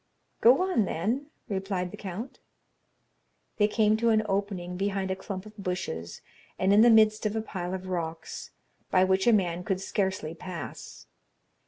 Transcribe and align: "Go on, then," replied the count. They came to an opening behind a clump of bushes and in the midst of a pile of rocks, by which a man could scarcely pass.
"Go 0.41 0.63
on, 0.63 0.85
then," 0.85 1.27
replied 1.47 1.91
the 1.91 1.95
count. 1.95 2.39
They 3.57 3.67
came 3.67 3.97
to 3.97 4.09
an 4.09 4.23
opening 4.27 4.75
behind 4.75 5.11
a 5.11 5.15
clump 5.15 5.45
of 5.45 5.55
bushes 5.57 6.21
and 6.57 6.73
in 6.73 6.81
the 6.81 6.89
midst 6.89 7.27
of 7.27 7.35
a 7.35 7.41
pile 7.43 7.75
of 7.75 7.85
rocks, 7.85 8.49
by 8.89 9.03
which 9.03 9.27
a 9.27 9.31
man 9.31 9.63
could 9.63 9.79
scarcely 9.79 10.33
pass. 10.33 11.05